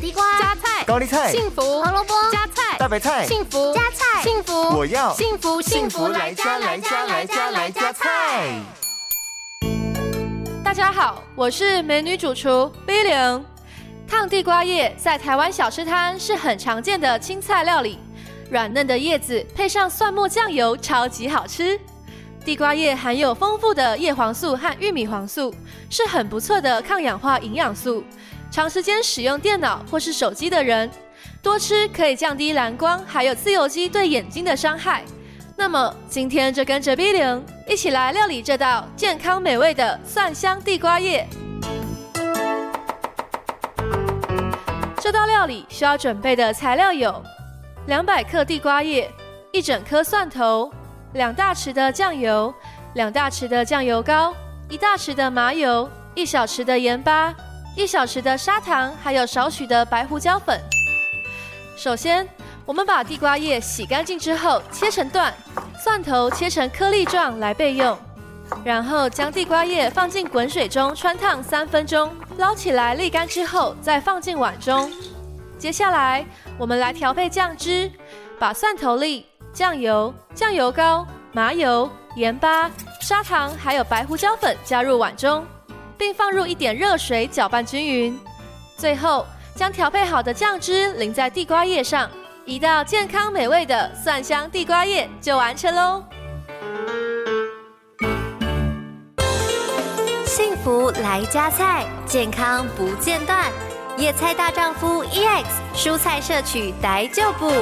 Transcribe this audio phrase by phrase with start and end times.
[0.00, 8.58] 地瓜、加菜、高丽菜、幸福、胡萝卜、加菜、大白菜、幸福、加菜、幸福，我要幸福幸福来加来加来加来加菜。
[10.64, 13.42] 大家好，我是美女主厨 Billion。
[14.08, 17.98] 烫地瓜叶在台湾小吃摊是很常见的青菜料理，
[18.50, 21.78] 软嫩的叶子配上蒜末酱油，超级好吃。
[22.42, 25.54] 地瓜叶含有丰富的叶黄素和玉米黄素，
[25.90, 28.02] 是很不错的抗氧化营养素。
[28.50, 30.90] 长时间使用电脑或是手机的人，
[31.40, 35.04] 多吃可以降低蓝光还有自由基对眼睛的伤害。
[35.56, 41.28] 那么今天就跟着 B 零一起来料理这道健康美味的蒜香地瓜叶。
[45.00, 47.22] 这道料理需要准备的材料有：
[47.86, 49.08] 两百克地瓜叶、
[49.52, 50.72] 一整颗蒜头、
[51.12, 52.52] 两大匙的酱油、
[52.94, 54.34] 两大匙的酱油膏、
[54.68, 57.32] 一大匙的麻油、一小匙的盐巴。
[57.76, 60.60] 一小匙的砂糖，还有少许的白胡椒粉。
[61.76, 62.28] 首先，
[62.66, 65.32] 我们把地瓜叶洗干净之后切成段，
[65.82, 67.96] 蒜头切成颗粒状来备用。
[68.64, 74.90] 然后将地瓜叶放进滚水中汆烫三分钟，捞起来沥干之后再放进碗中。
[75.56, 76.26] 接下来，
[76.58, 77.90] 我们来调配酱汁，
[78.38, 82.68] 把蒜头粒、酱油、酱油膏、麻油、盐巴、
[83.00, 85.46] 砂糖还有白胡椒粉加入碗中。
[86.00, 88.18] 并放入一点热水搅拌均匀，
[88.78, 92.10] 最后将调配好的酱汁淋在地瓜叶上，
[92.46, 96.02] 一道健康美味的蒜香地瓜叶就完成喽！
[100.24, 103.52] 幸福来加菜，健康不间断，
[103.98, 107.52] 叶菜大丈夫 EX，蔬菜摄取来就补。